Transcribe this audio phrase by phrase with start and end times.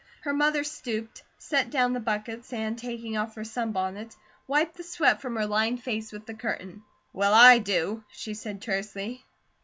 [0.21, 4.15] Her mother stooped, set down the buckets, and taking off her sunbonnet,
[4.47, 6.81] wiped the sweat from her lined face with the curtain.
[7.13, 9.23] "Well, I do," she said tersely.